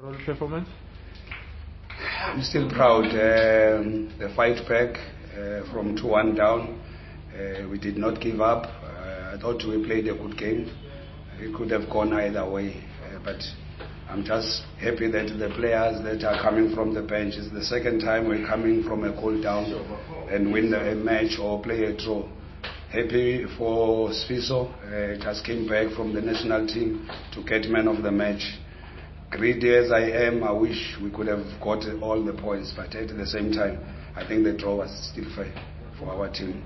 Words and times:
Performance? 0.00 0.68
I'm 2.22 2.40
still 2.42 2.70
proud. 2.70 3.06
Um, 3.06 4.14
the 4.20 4.32
fight 4.36 4.58
back 4.68 4.94
uh, 5.32 5.72
from 5.72 5.96
2-1 5.98 6.36
down. 6.36 6.80
Uh, 7.34 7.68
we 7.68 7.80
did 7.80 7.96
not 7.96 8.20
give 8.20 8.40
up. 8.40 8.62
Uh, 8.62 9.34
I 9.34 9.38
thought 9.40 9.60
we 9.66 9.84
played 9.84 10.06
a 10.06 10.14
good 10.14 10.38
game. 10.38 10.70
It 11.40 11.52
could 11.52 11.72
have 11.72 11.90
gone 11.90 12.12
either 12.12 12.48
way. 12.48 12.80
Uh, 13.02 13.18
but 13.24 13.42
I'm 14.08 14.24
just 14.24 14.62
happy 14.80 15.10
that 15.10 15.36
the 15.36 15.52
players 15.56 16.00
that 16.04 16.22
are 16.22 16.40
coming 16.40 16.76
from 16.76 16.94
the 16.94 17.02
bench 17.02 17.34
is 17.34 17.50
the 17.50 17.64
second 17.64 17.98
time 17.98 18.28
we're 18.28 18.46
coming 18.46 18.84
from 18.84 19.02
a 19.02 19.12
cool 19.20 19.42
down 19.42 19.64
and 20.30 20.52
win 20.52 20.72
a 20.74 20.94
match 20.94 21.40
or 21.40 21.60
play 21.60 21.82
a 21.82 21.96
draw. 21.96 22.22
Happy 22.92 23.46
for 23.58 24.10
Sfiso. 24.10 24.70
Uh, 24.86 25.20
just 25.20 25.44
came 25.44 25.66
back 25.66 25.90
from 25.96 26.14
the 26.14 26.20
national 26.20 26.68
team 26.68 27.10
to 27.34 27.42
get 27.42 27.68
man 27.68 27.88
of 27.88 28.04
the 28.04 28.12
match. 28.12 28.58
Greedy 29.30 29.74
as 29.76 29.92
I 29.92 30.00
am, 30.00 30.42
I 30.42 30.52
wish 30.52 30.96
we 31.02 31.10
could 31.10 31.26
have 31.26 31.44
got 31.60 31.84
all 32.02 32.24
the 32.24 32.32
points, 32.32 32.72
but 32.74 32.94
at 32.94 33.08
the 33.08 33.26
same 33.26 33.52
time, 33.52 33.78
I 34.16 34.26
think 34.26 34.44
the 34.44 34.52
draw 34.52 34.76
was 34.76 34.90
still 35.12 35.26
fair 35.36 35.52
for 35.98 36.10
our 36.10 36.30
team. 36.30 36.64